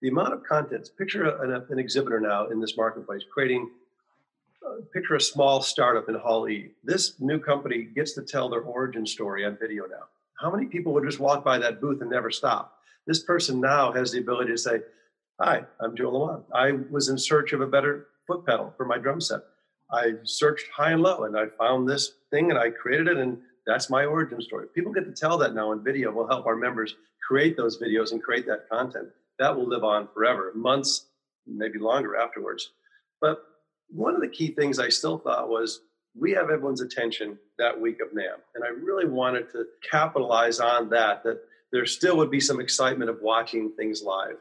[0.01, 0.89] the amount of content.
[0.97, 3.71] Picture an, an exhibitor now in this marketplace creating.
[4.67, 6.71] Uh, picture a small startup in Hall E.
[6.85, 10.05] This new company gets to tell their origin story on video now.
[10.39, 12.79] How many people would just walk by that booth and never stop?
[13.07, 14.81] This person now has the ability to say,
[15.41, 16.45] Hi, I'm Joe Lamond.
[16.55, 19.41] I was in search of a better foot pedal for my drum set.
[19.93, 23.39] I searched high and low and I found this thing and I created it and
[23.67, 24.67] that's my origin story.
[24.75, 26.13] People get to tell that now in video.
[26.13, 26.95] We'll help our members
[27.27, 29.09] create those videos and create that content.
[29.39, 31.07] That will live on forever, months,
[31.47, 32.71] maybe longer afterwards.
[33.21, 33.43] But
[33.89, 35.81] one of the key things I still thought was
[36.19, 38.41] we have everyone's attention that week of NAMM.
[38.55, 41.41] And I really wanted to capitalize on that, that
[41.73, 44.37] there still would be some excitement of watching things live,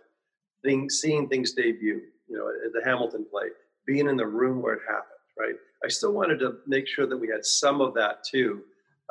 [0.90, 3.50] seeing things debut, you know, at the Hamilton play,
[3.86, 5.56] being in the room where it happened right?
[5.84, 8.62] I still wanted to make sure that we had some of that too,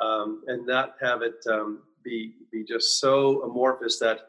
[0.01, 4.21] um, and not have it um, be be just so amorphous that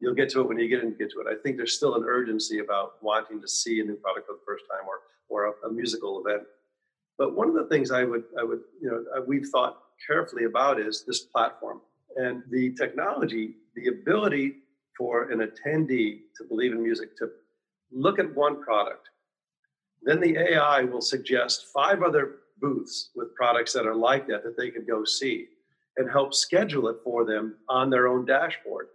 [0.00, 1.26] you'll get to it when you get into get to it.
[1.28, 4.44] I think there's still an urgency about wanting to see a new product for the
[4.46, 6.42] first time or or a, a musical event.
[7.18, 10.78] But one of the things I would I would you know we've thought carefully about
[10.78, 11.80] is this platform
[12.16, 14.56] and the technology, the ability
[14.96, 17.30] for an attendee to believe in music to
[17.92, 19.10] look at one product
[20.02, 24.56] then the AI will suggest five other booths with products that are like that that
[24.56, 25.48] they could go see
[25.96, 28.88] and help schedule it for them on their own dashboard.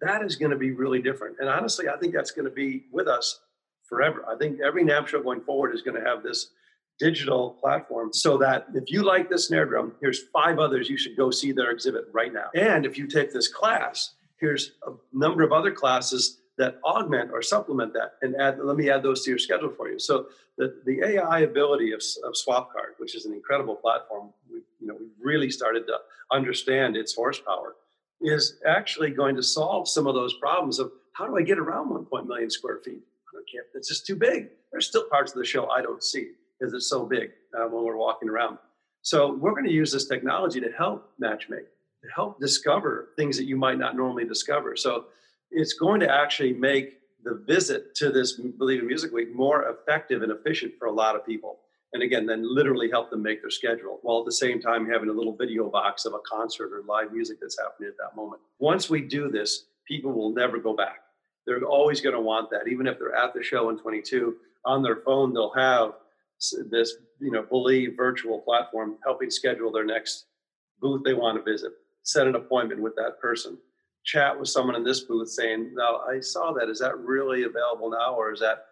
[0.00, 1.36] That is going to be really different.
[1.40, 3.40] And honestly, I think that's going to be with us
[3.88, 4.24] forever.
[4.28, 6.50] I think every NAMM show going forward is going to have this
[6.98, 11.16] digital platform so that if you like this snare drum, here's five others you should
[11.16, 12.48] go see their exhibit right now.
[12.54, 17.40] And if you take this class, here's a number of other classes that augment or
[17.40, 19.98] supplement that and add let me add those to your schedule for you.
[19.98, 20.26] So
[20.58, 24.94] the, the ai ability of, of swapcard which is an incredible platform we, you know
[24.98, 25.96] we've really started to
[26.30, 27.76] understand its horsepower
[28.20, 31.88] is actually going to solve some of those problems of how do i get around
[31.88, 32.28] 1.
[32.28, 33.00] million square feet?
[33.34, 34.48] I can't, it's just too big.
[34.70, 37.82] There's still parts of the show i don't see because it's so big uh, when
[37.84, 38.58] we're walking around.
[39.02, 41.70] So we're going to use this technology to help matchmake
[42.02, 44.76] to help discover things that you might not normally discover.
[44.76, 45.06] So
[45.50, 50.22] it's going to actually make the visit to this Believe in Music Week more effective
[50.22, 51.60] and efficient for a lot of people.
[51.92, 55.08] and again, then literally help them make their schedule while at the same time having
[55.08, 58.40] a little video box of a concert or live music that's happening at that moment.
[58.58, 61.00] Once we do this, people will never go back.
[61.46, 64.82] They're always going to want that, even if they're at the show in 22 on
[64.82, 65.32] their phone.
[65.34, 65.94] They'll have
[66.70, 70.26] this, you know, Believe virtual platform helping schedule their next
[70.80, 71.72] booth they want to visit,
[72.04, 73.58] set an appointment with that person,
[74.04, 76.68] chat with someone in this booth saying, "Now I saw that.
[76.68, 78.66] Is that really available now, or is that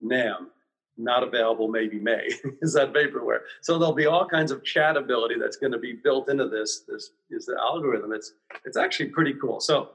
[0.00, 0.50] NAM
[0.96, 2.28] not available maybe may?
[2.62, 3.40] Is that vaporware?
[3.62, 6.84] So there'll be all kinds of chat ability that's going to be built into this
[6.86, 8.12] this is the algorithm.
[8.12, 8.32] It's
[8.64, 9.60] it's actually pretty cool.
[9.60, 9.90] So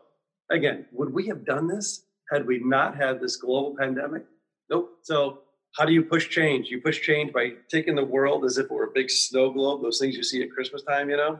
[0.49, 4.25] again would we have done this had we not had this global pandemic?
[4.69, 4.97] Nope.
[5.03, 5.39] So
[5.77, 6.67] how do you push change?
[6.69, 9.81] You push change by taking the world as if it were a big snow globe
[9.81, 11.39] those things you see at christmas time you know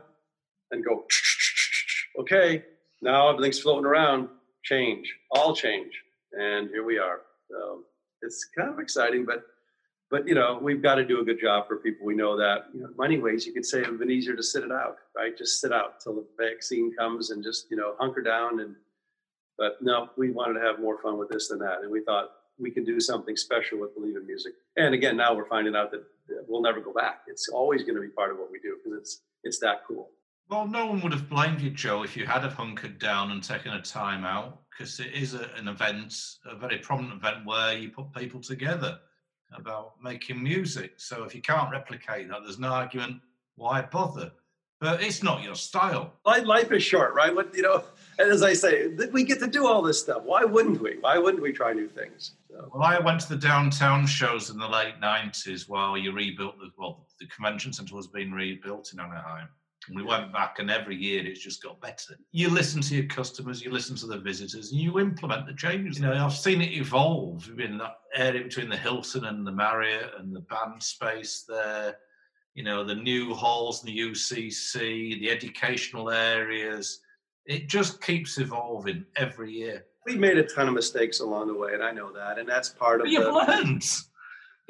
[0.70, 1.04] and go
[2.20, 2.64] okay
[3.02, 4.28] now everything's floating around
[4.62, 5.92] change all change
[6.38, 7.84] and here we are so
[8.22, 9.44] it's kind of exciting, but
[10.10, 12.06] but you know we've got to do a good job for people.
[12.06, 12.66] We know that.
[12.74, 14.72] You know, many ways, you could say it would have been easier to sit it
[14.72, 15.36] out, right?
[15.36, 18.60] Just sit out till the vaccine comes and just you know hunker down.
[18.60, 18.74] And
[19.58, 22.30] but no, we wanted to have more fun with this than that, and we thought
[22.58, 24.52] we can do something special with Believe in Music.
[24.76, 26.04] And again, now we're finding out that
[26.46, 27.22] we'll never go back.
[27.26, 30.10] It's always going to be part of what we do because it's it's that cool.
[30.50, 33.40] Well, no one would have blamed you, Joe, if you had have hunkered down and
[33.40, 36.12] taken a time out, because it is a, an event,
[36.44, 38.98] a very prominent event where you put people together
[39.54, 40.94] about making music.
[40.96, 43.20] So if you can't replicate that, there's no argument
[43.54, 44.32] why bother.
[44.80, 46.14] But it's not your style.
[46.24, 47.32] Life is short, right?
[47.32, 47.84] What you know,
[48.18, 50.22] and as I say, we get to do all this stuff.
[50.24, 50.96] Why wouldn't we?
[51.00, 52.32] Why wouldn't we try new things?
[52.48, 52.70] So.
[52.74, 56.70] Well, I went to the downtown shows in the late '90s while you rebuilt the
[56.76, 59.48] well, the convention center was being rebuilt in Anaheim
[59.88, 62.14] and we went back, and every year it's just got better.
[62.32, 65.98] You listen to your customers, you listen to the visitors, and you implement the changes.
[65.98, 70.12] You know, I've seen it evolve in that area between the Hilton and the Marriott
[70.18, 71.96] and the band space there.
[72.54, 77.00] You know, the new halls, the UCC, the educational areas.
[77.46, 79.86] It just keeps evolving every year.
[80.06, 82.68] We've made a ton of mistakes along the way, and I know that, and that's
[82.68, 83.06] part of.
[83.06, 83.84] You've the, learned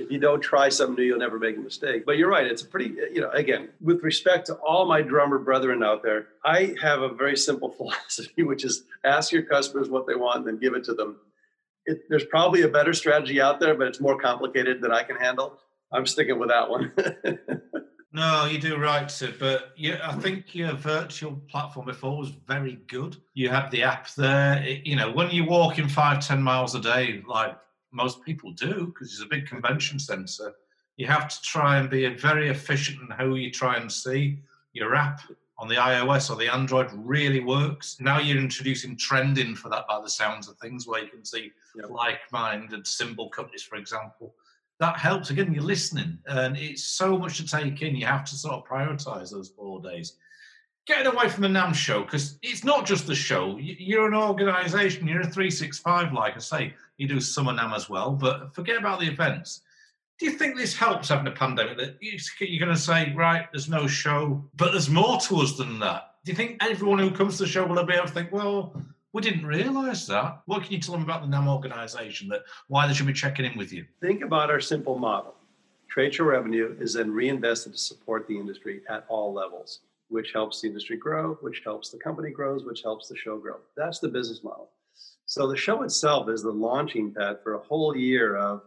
[0.00, 2.06] if you don't try something new, you'll never make a mistake.
[2.06, 2.46] But you're right.
[2.46, 6.28] It's a pretty, you know, again, with respect to all my drummer brethren out there,
[6.44, 10.46] I have a very simple philosophy, which is ask your customers what they want and
[10.46, 11.16] then give it to them.
[11.86, 15.16] It, there's probably a better strategy out there, but it's more complicated than I can
[15.16, 15.58] handle.
[15.92, 16.92] I'm sticking with that one.
[18.12, 19.34] no, you do right sir.
[19.38, 23.16] but yeah, I think your virtual platform before was very good.
[23.34, 24.62] You had the app there.
[24.62, 27.56] It, you know, when you walk in five, ten miles a day, like
[27.92, 30.53] most people do because it's a big convention center.
[30.96, 34.94] You have to try and be very efficient in how you try and see your
[34.94, 35.20] app
[35.59, 37.98] on the iOS or the Android really works.
[38.00, 41.53] Now you're introducing trending for that by the sounds of things, where you can see
[41.76, 41.90] yep.
[41.90, 44.35] like-minded cymbal companies, for example.
[44.79, 45.29] That helps.
[45.29, 47.94] Again, you're listening, and it's so much to take in.
[47.94, 50.16] You have to sort of prioritize those four days.
[50.90, 53.57] Getting away from the NAMM show because it's not just the show.
[53.61, 55.07] You're an organisation.
[55.07, 58.98] You're a 365, like I say you do summer NAMM as well, but forget about
[58.98, 59.61] the events.
[60.18, 61.79] Do you think this helps having a pandemic?
[61.79, 65.79] That you're going to say, right, there's no show, but there's more to us than
[65.79, 66.16] that.
[66.24, 68.74] Do you think everyone who comes to the show will be able to think, well,
[69.12, 70.40] we didn't realise that?
[70.46, 72.29] What can you tell them about the NAMM organisation?
[72.31, 73.85] That why they should be checking in with you?
[74.00, 75.37] Think about our simple model.
[75.88, 80.61] Trade show revenue is then reinvested to support the industry at all levels, which helps
[80.61, 83.57] the industry grow, which helps the company grows, which helps the show grow.
[83.77, 84.70] That's the business model.
[85.27, 88.62] So the show itself is the launching pad for a whole year of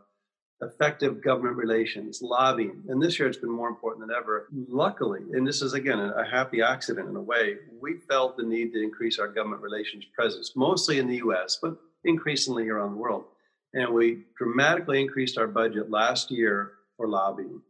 [0.62, 2.84] effective government relations, lobbying.
[2.88, 4.48] And this year it's been more important than ever.
[4.70, 8.72] Luckily, and this is again a happy accident in a way, we felt the need
[8.72, 13.26] to increase our government relations presence, mostly in the US, but increasingly around the world.
[13.74, 17.62] And we dramatically increased our budget last year for lobbying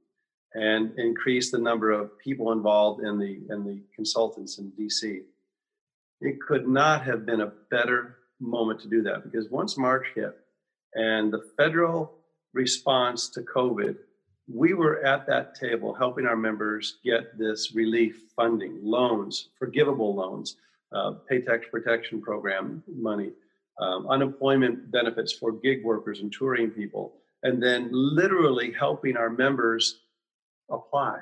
[0.55, 5.21] and increase the number of people involved in the in the consultants in DC.
[6.21, 10.37] It could not have been a better moment to do that because once March hit
[10.95, 12.13] and the federal
[12.53, 13.97] response to COVID,
[14.47, 20.57] we were at that table helping our members get this relief funding, loans, forgivable loans,
[20.91, 23.31] uh, Tax Protection Program money,
[23.79, 30.01] um, unemployment benefits for gig workers and touring people, and then literally helping our members
[30.75, 31.21] apply.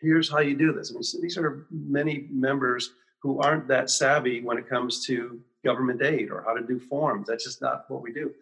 [0.00, 0.90] Here's how you do this.
[0.90, 6.02] I mean, these are many members who aren't that savvy when it comes to government
[6.02, 7.28] aid or how to do forms.
[7.28, 8.32] That's just not what we do.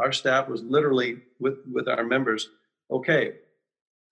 [0.00, 2.48] Our staff was literally with, with our members,
[2.90, 3.32] okay,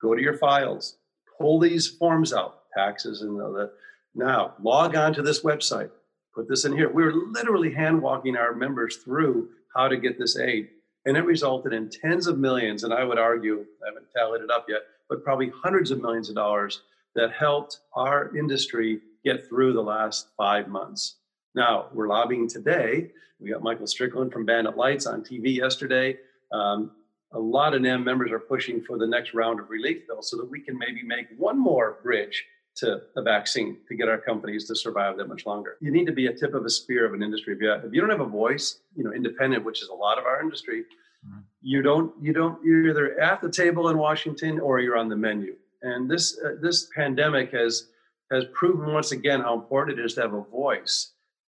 [0.02, 0.96] go to your files,
[1.38, 3.70] pull these forms out, taxes and the,
[4.14, 5.90] now log on to this website,
[6.34, 6.90] put this in here.
[6.90, 10.68] We were literally hand walking our members through how to get this aid.
[11.06, 14.50] And it resulted in tens of millions, and I would argue, I haven't tallied it
[14.50, 16.82] up yet, but probably hundreds of millions of dollars
[17.16, 21.16] that helped our industry get through the last five months.
[21.54, 23.10] Now, we're lobbying today.
[23.40, 26.16] We got Michael Strickland from Bandit Lites on TV yesterday.
[26.52, 26.92] Um,
[27.32, 30.36] a lot of NAMM members are pushing for the next round of relief bills so
[30.36, 32.44] that we can maybe make one more bridge
[32.76, 35.76] to a vaccine to get our companies to survive that much longer.
[35.80, 37.54] You need to be a tip of a spear of an industry.
[37.54, 40.18] If you, if you don't have a voice, you know, independent, which is a lot
[40.18, 40.84] of our industry,
[41.26, 41.40] mm-hmm.
[41.62, 45.16] you don't, you don't, you're either at the table in Washington or you're on the
[45.16, 45.54] menu.
[45.82, 47.88] And this, uh, this pandemic has,
[48.30, 51.12] has proven once again how important it is to have a voice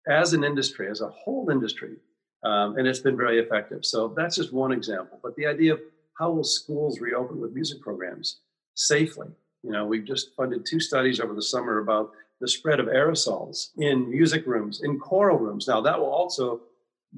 [0.09, 1.97] as an industry, as a whole industry.
[2.43, 3.85] Um, and it's been very effective.
[3.85, 5.19] So that's just one example.
[5.23, 5.81] But the idea of
[6.19, 8.41] how will schools reopen with music programs
[8.75, 9.29] safely?
[9.63, 13.71] You know, we've just funded two studies over the summer about the spread of aerosols
[13.79, 15.67] in music rooms, in choral rooms.
[15.67, 16.61] Now, that will also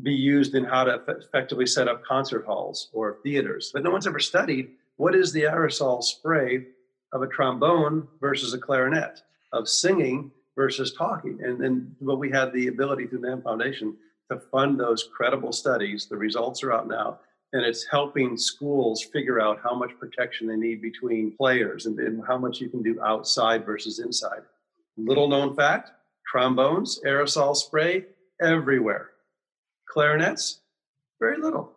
[0.03, 3.71] be used in how to effectively set up concert halls or theaters.
[3.73, 6.67] But no one's ever studied what is the aerosol spray
[7.13, 11.39] of a trombone versus a clarinet, of singing versus talking.
[11.43, 13.97] And then but we had the ability through the NAMM Foundation
[14.31, 16.07] to fund those credible studies.
[16.07, 17.21] The results are out now
[17.53, 22.23] and it's helping schools figure out how much protection they need between players and, and,
[22.27, 24.43] how much you can do outside versus inside.
[24.97, 25.93] Little known fact
[26.27, 28.05] trombones, aerosol spray
[28.43, 29.11] everywhere.
[29.97, 30.61] Clarinets,
[31.19, 31.73] very little.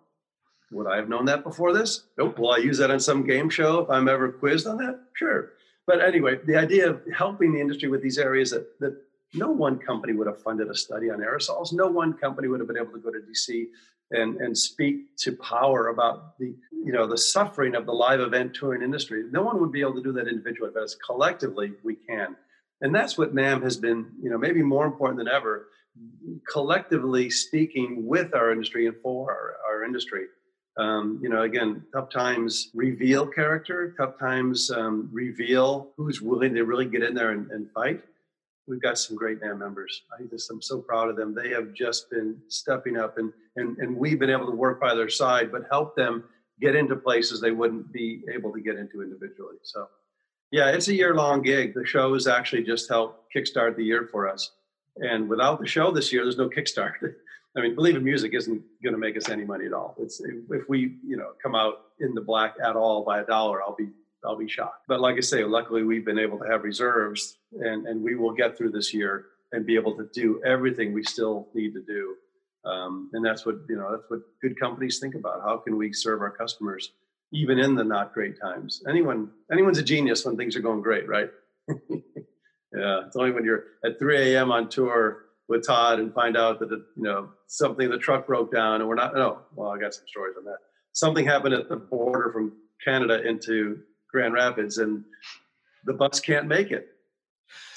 [0.74, 2.04] Would I have known that before this?
[2.18, 2.38] Nope.
[2.38, 5.00] Will I use that on some game show if I'm ever quizzed on that?
[5.14, 5.54] Sure.
[5.88, 8.98] But anyway, the idea of helping the industry with these areas that, that
[9.34, 11.72] no one company would have funded a study on aerosols.
[11.72, 13.68] No one company would have been able to go to DC
[14.12, 18.54] and, and speak to power about the you know the suffering of the live event
[18.54, 19.24] touring industry.
[19.32, 22.36] No one would be able to do that individually, but as collectively we can.
[22.82, 25.68] And that's what NAMM has been, you know, maybe more important than ever,
[26.52, 30.26] collectively speaking with our industry and for our, our industry.
[30.78, 36.64] Um, you know, again, tough times reveal character, tough times um, reveal who's willing to
[36.64, 38.02] really get in there and, and fight
[38.70, 40.04] we've got some great NAMM members.
[40.14, 41.34] I just I'm so proud of them.
[41.34, 44.94] They have just been stepping up, and and and we've been able to work by
[44.96, 46.24] their side, but help them
[46.62, 49.58] get into places they wouldn't be able to get into individually.
[49.64, 49.88] So,
[50.52, 51.74] yeah, it's a year long gig.
[51.74, 54.52] The show has actually just helped kickstart the year for us.
[54.98, 56.94] And without the show this year, there's no kickstart.
[57.58, 59.96] I mean, believe in music isn't going to make us any money at all.
[60.00, 63.62] It's if we, you know, come out in the black at all by a dollar,
[63.62, 63.90] I'll be
[64.24, 64.84] I'll be shocked.
[64.88, 68.34] But like I say, luckily we've been able to have reserves and, and we will
[68.34, 72.16] get through this year and be able to do everything we still need to do.
[72.66, 75.42] Um, and that's what, you know, that's what good companies think about.
[75.42, 76.92] How can we serve our customers
[77.32, 78.84] even in the not great times?
[78.88, 81.30] Anyone, anyone's a genius when things are going great, right?
[81.70, 83.06] yeah.
[83.06, 84.52] It's only when you're at 3 a.m.
[84.52, 88.52] on tour with Todd and find out that, it, you know, something, the truck broke
[88.54, 90.58] down and we're not, no, well, I got some stories on that.
[90.94, 93.80] Something happened at the border from Canada into
[94.12, 95.04] Grand Rapids, and
[95.86, 96.88] the bus can't make it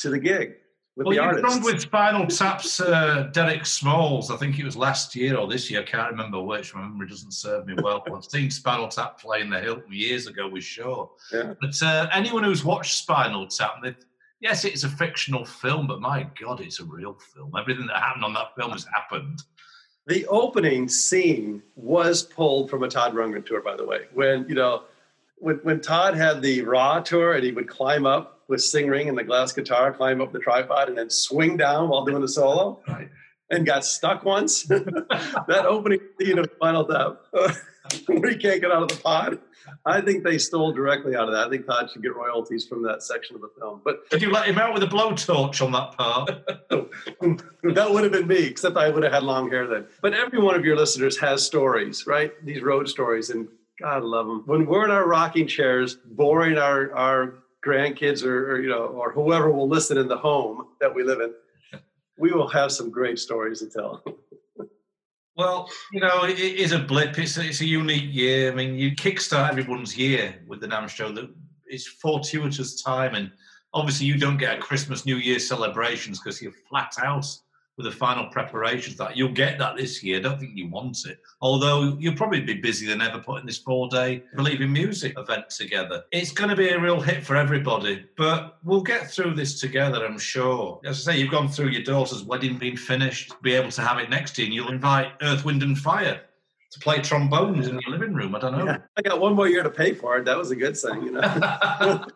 [0.01, 0.55] to the gig
[0.97, 1.65] with well, the artists.
[1.65, 4.31] with Spinal Tap's uh, Derek Smalls.
[4.31, 5.81] I think it was last year or this year.
[5.81, 6.75] I can't remember which.
[6.75, 8.05] My memory doesn't serve me well.
[8.15, 11.09] I've seen Spinal Tap play in the Hilton years ago with Shaw.
[11.33, 11.55] Yeah.
[11.61, 13.83] But uh, anyone who's watched Spinal Tap,
[14.41, 17.53] yes, it's a fictional film, but my God, it's a real film.
[17.59, 19.43] Everything that happened on that film has happened.
[20.07, 24.09] The opening scene was pulled from a Todd Rundgren tour, by the way.
[24.13, 24.83] When you know
[25.37, 29.09] when, when Todd had the Raw tour and he would climb up with Sing Ring
[29.09, 32.29] and the glass guitar, climb up the tripod, and then swing down while doing the
[32.29, 33.09] solo, right.
[33.51, 34.65] and got stuck once.
[34.65, 36.85] that opening scene of Spinal
[38.07, 39.41] where he can't get out of the pod.
[39.87, 41.47] I think they stole directly out of that.
[41.47, 43.81] I think Todd should get royalties from that section of the film.
[43.85, 46.27] But did you let him out with a blowtorch on that part?
[47.75, 49.87] that would have been me, except I would have had long hair then.
[50.03, 52.33] But every one of your listeners has stories, right?
[52.45, 53.49] These road stories, and
[53.81, 54.43] God love them.
[54.45, 59.13] When we're in our rocking chairs, boring our our grandkids or, or you know or
[59.13, 61.33] whoever will listen in the home that we live in,
[62.19, 64.05] we will have some great stories to tell.
[65.35, 67.19] Well, you know, it is a blip.
[67.19, 68.53] It's a, it's a unique year.
[68.53, 71.11] I mean, you kickstart everyone's year with the NAMM show.
[71.11, 71.31] That
[71.67, 73.31] it's fortuitous time, and
[73.73, 77.27] obviously you don't get a Christmas, New Year celebrations because you're flat out
[77.77, 78.97] with the final preparations.
[78.97, 80.19] That you'll get that this year.
[80.19, 81.21] I don't think you want it.
[81.41, 86.05] Although you'll probably be busier than ever putting this four-day Believe in Music event together.
[86.13, 90.05] It's going to be a real hit for everybody, but we'll get through this together,
[90.05, 90.81] I'm sure.
[90.85, 93.99] As I say, you've gone through your daughter's wedding being finished, be able to have
[93.99, 96.21] it next year, and you'll invite Earth, Wind and Fire
[96.73, 98.35] to play trombones in your living room.
[98.35, 98.65] I don't know.
[98.65, 100.25] Yeah, I got one more year to pay for it.
[100.25, 101.21] That was a good thing, you know.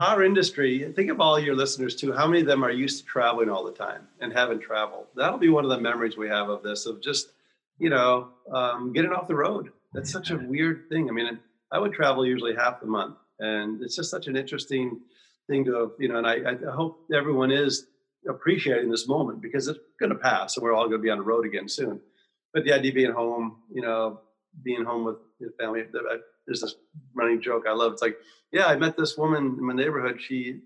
[0.00, 2.12] our industry, think of all your listeners too.
[2.12, 5.06] How many of them are used to traveling all the time and haven't traveled?
[5.14, 7.32] That'll be one of the memories we have of this, of just,
[7.78, 9.70] you know, um, getting off the road.
[9.92, 11.08] That's such a weird thing.
[11.08, 11.38] I mean,
[11.70, 15.00] I would travel usually half the month, and it's just such an interesting
[15.48, 16.16] thing to you know.
[16.16, 17.86] And I, I hope everyone is
[18.28, 21.18] appreciating this moment because it's going to pass, and we're all going to be on
[21.18, 22.00] the road again soon.
[22.54, 24.20] But the idea of being home, you know,
[24.62, 25.84] being home with your family.
[26.46, 26.74] There's this
[27.14, 27.92] running joke I love.
[27.92, 28.16] It's like,
[28.52, 30.20] yeah, I met this woman in my neighborhood.
[30.20, 30.60] She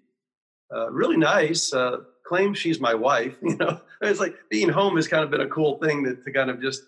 [0.75, 1.73] uh, really nice.
[1.73, 3.37] Uh, claims she's my wife.
[3.43, 6.33] You know, it's like being home has kind of been a cool thing to, to
[6.33, 6.83] kind of just,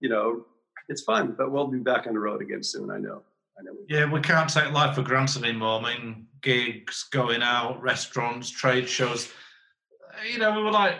[0.00, 0.44] you know,
[0.88, 1.34] it's fun.
[1.36, 2.90] But we'll be back on the road again soon.
[2.90, 3.22] I know.
[3.58, 3.72] I know.
[3.88, 5.80] Yeah, we can't take life for granted anymore.
[5.80, 9.30] I mean, gigs, going out, restaurants, trade shows.
[10.30, 10.96] You know, we were like,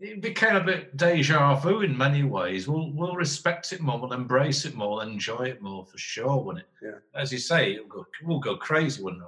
[0.00, 2.66] it became a bit deja vu in many ways.
[2.66, 6.42] We'll we'll respect it more, we'll embrace it more, enjoy it more for sure.
[6.42, 6.98] When it, yeah.
[7.14, 9.20] as you say, we'll go, we'll go crazy when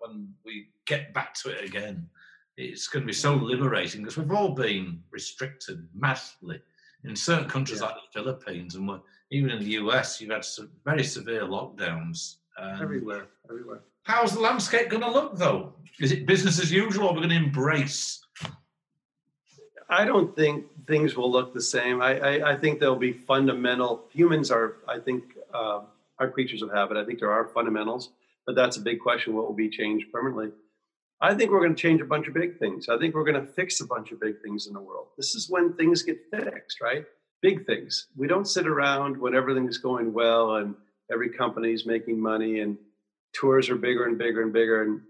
[0.00, 2.08] when we get back to it again.
[2.58, 6.60] It's going to be so liberating because we've all been restricted massively
[7.04, 7.86] in certain countries yeah.
[7.86, 9.00] like the Philippines and
[9.30, 10.20] even in the US.
[10.20, 12.36] You've had some very severe lockdowns
[12.80, 13.28] everywhere.
[13.48, 13.80] Everywhere.
[14.04, 15.72] How's the landscape going to look though?
[16.00, 18.22] Is it business as usual, or are we're going to embrace
[19.92, 22.00] I don't think things will look the same.
[22.00, 24.04] I, I, I think there'll be fundamental.
[24.12, 25.22] Humans are, I think,
[25.52, 25.82] uh,
[26.18, 26.96] are creatures of habit.
[26.96, 28.10] I think there are fundamentals,
[28.46, 29.34] but that's a big question.
[29.34, 30.52] What will be changed permanently?
[31.20, 32.88] I think we're going to change a bunch of big things.
[32.88, 35.08] I think we're going to fix a bunch of big things in the world.
[35.18, 37.04] This is when things get fixed, right?
[37.42, 38.06] Big things.
[38.16, 40.74] We don't sit around when everything is going well and
[41.12, 42.78] every company is making money and
[43.34, 44.82] tours are bigger and bigger and bigger.
[44.82, 45.02] And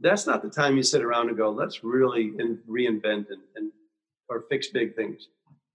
[0.00, 2.32] that's not the time you sit around and go, let's really
[2.66, 3.70] reinvent and, and
[4.28, 5.28] or fix big things.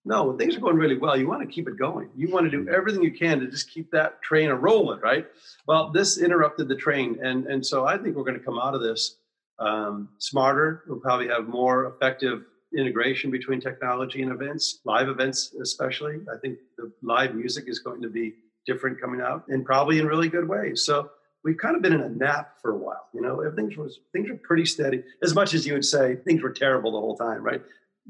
[0.06, 2.10] No, when things are going really well, you want to keep it going.
[2.16, 5.28] You want to do everything you can to just keep that train a rolling, right?
[5.68, 8.74] Well, this interrupted the train, and and so I think we're going to come out
[8.74, 9.18] of this
[9.60, 10.84] um, smarter.
[10.88, 12.44] We'll probably have more effective
[12.78, 16.20] integration between technology and events, live events especially.
[16.34, 18.36] I think the live music is going to be
[18.66, 20.84] different coming out, and probably in really good ways.
[20.84, 21.12] So
[21.44, 23.08] we've kind of been in a nap for a while.
[23.14, 25.04] You know, everything was things were pretty steady.
[25.22, 27.62] As much as you would say things were terrible the whole time, right?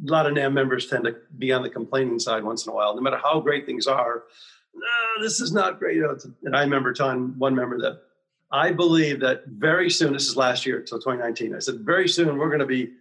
[0.07, 2.75] A lot of NAMM members tend to be on the complaining side once in a
[2.75, 4.23] while, no matter how great things are.
[5.21, 6.01] This is not great.
[6.43, 8.01] And I remember telling one member that
[8.51, 12.37] I believe that very soon, this is last year, so 2019, I said, very soon
[12.37, 12.93] we're going to be,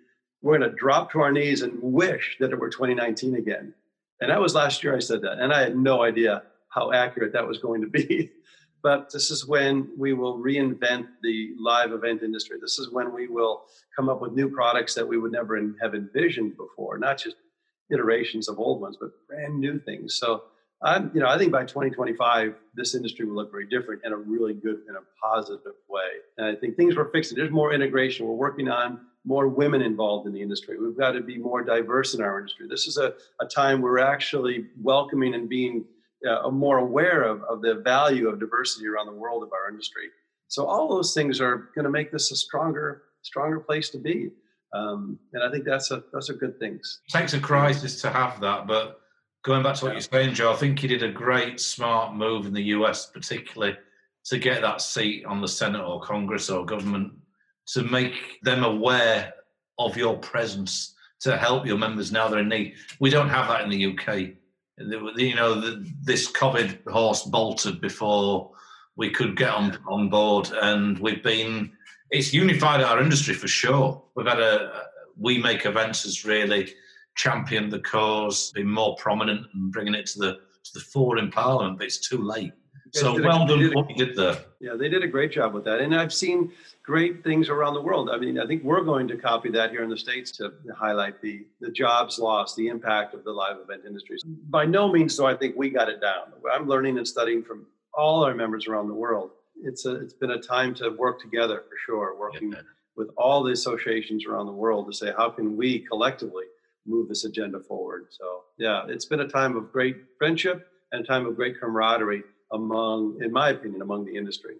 [0.42, 3.72] we're going to drop to our knees and wish that it were 2019 again.
[4.20, 5.38] And that was last year I said that.
[5.38, 8.30] And I had no idea how accurate that was going to be.
[8.82, 12.58] But this is when we will reinvent the live event industry.
[12.60, 13.64] This is when we will
[13.96, 17.36] come up with new products that we would never have envisioned before, not just
[17.90, 20.16] iterations of old ones, but brand new things.
[20.16, 20.44] So
[20.82, 24.16] I'm, you know, I think by 2025, this industry will look very different in a
[24.16, 26.08] really good, in a positive way.
[26.36, 27.36] And I think things we're fixing.
[27.36, 28.26] There's more integration.
[28.26, 30.78] We're working on more women involved in the industry.
[30.78, 32.66] We've got to be more diverse in our industry.
[32.68, 35.84] This is a, a time we're actually welcoming and being
[36.26, 40.08] uh, more aware of, of the value of diversity around the world of our industry.
[40.48, 44.30] So all those things are going to make this a stronger, stronger place to be.
[44.72, 47.00] Um, and I think that's a those are good things.
[47.08, 49.00] It takes a crisis to have that, but
[49.44, 49.94] going back to what yeah.
[49.94, 53.76] you're saying, Joe, I think you did a great, smart move in the US, particularly
[54.26, 57.12] to get that seat on the Senate or Congress or government
[57.68, 59.32] to make them aware
[59.78, 62.74] of your presence to help your members now they're in need.
[63.00, 64.34] We don't have that in the UK
[64.80, 68.50] you know, the, this COVID horse bolted before
[68.96, 71.72] we could get on on board, and we've been.
[72.10, 74.02] It's unified our industry for sure.
[74.14, 74.84] We've had a
[75.18, 76.72] we make events has really
[77.16, 80.32] championed the cause, been more prominent, and bringing it to the
[80.64, 81.78] to the fore in Parliament.
[81.78, 82.52] But it's too late.
[82.92, 84.38] So well done what you did there.
[84.60, 87.82] Yeah, they did a great job with that, and I've seen great things around the
[87.82, 88.10] world.
[88.10, 91.20] I mean, I think we're going to copy that here in the states to highlight
[91.20, 94.22] the the jobs lost, the impact of the live event industries.
[94.24, 96.32] By no means do I think we got it down.
[96.52, 99.30] I'm learning and studying from all our members around the world.
[99.62, 102.60] It's a it's been a time to work together for sure, working yeah.
[102.96, 106.44] with all the associations around the world to say how can we collectively
[106.86, 108.06] move this agenda forward.
[108.10, 112.22] So yeah, it's been a time of great friendship and a time of great camaraderie
[112.52, 114.56] among, in my opinion, among the industry.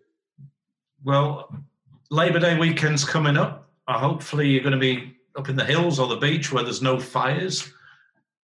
[1.04, 1.54] Well,
[2.10, 3.70] Labor Day weekend's coming up.
[3.86, 6.82] Uh, hopefully, you're going to be up in the hills or the beach where there's
[6.82, 7.72] no fires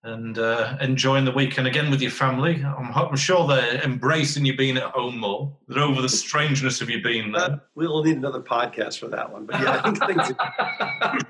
[0.03, 2.65] and uh, enjoying the weekend again with your family.
[2.65, 5.55] I'm, I'm, sure they're embracing you being at home more.
[5.69, 7.43] They're over the strangeness of you being there.
[7.43, 9.45] Uh, we'll need another podcast for that one.
[9.45, 11.27] But yeah, I think,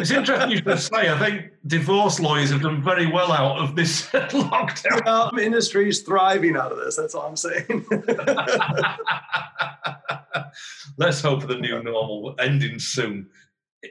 [0.00, 1.10] it's interesting you should say.
[1.10, 5.04] I think divorce lawyers have done very well out of this lockdown.
[5.04, 6.96] Well, industry is thriving out of this.
[6.96, 7.86] That's all I'm saying.
[10.96, 13.28] Let's hope for the new normal ending soon.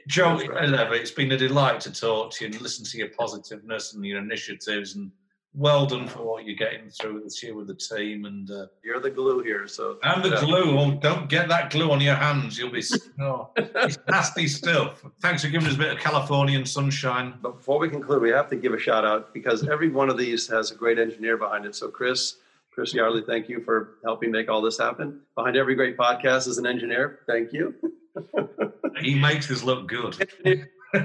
[0.06, 0.92] Joe, right.
[0.92, 4.18] it's been a delight to talk to you and listen to your positiveness and your
[4.18, 5.10] initiatives and
[5.54, 9.00] well done for what you're getting through this year with the team, and uh, You're
[9.00, 10.78] the glue here, so and the glue.
[10.78, 12.82] Oh, don't get that glue on your hands; you'll be
[13.16, 15.04] no, it's nasty stuff.
[15.20, 17.34] Thanks for giving us a bit of Californian sunshine.
[17.42, 20.18] But before we conclude, we have to give a shout out because every one of
[20.18, 21.74] these has a great engineer behind it.
[21.74, 22.36] So, Chris,
[22.70, 25.20] Chris Yardley, thank you for helping make all this happen.
[25.34, 27.20] Behind every great podcast is an engineer.
[27.26, 27.74] Thank you.
[29.00, 30.28] He makes us look good.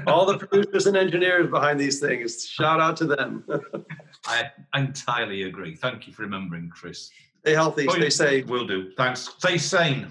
[0.08, 2.46] All the producers and engineers behind these things.
[2.46, 3.46] Shout out to them.
[4.26, 5.76] I entirely agree.
[5.76, 7.12] Thank you for remembering, Chris.
[7.42, 8.46] Stay healthy, oh, stay safe.
[8.48, 8.92] Will do.
[8.92, 9.30] Thanks.
[9.38, 10.08] Stay sane.